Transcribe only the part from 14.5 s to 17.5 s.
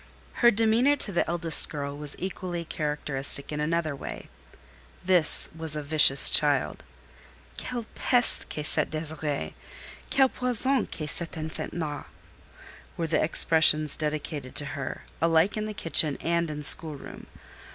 to her, alike in kitchen and in schoolroom.